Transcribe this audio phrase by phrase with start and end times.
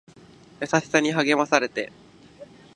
[0.59, 1.91] 優しさに励まされて